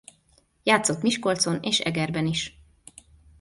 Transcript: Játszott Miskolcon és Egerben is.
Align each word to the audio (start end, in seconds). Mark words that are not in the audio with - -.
Játszott 0.63 1.01
Miskolcon 1.01 1.59
és 1.61 1.79
Egerben 1.79 2.25
is. 2.27 2.59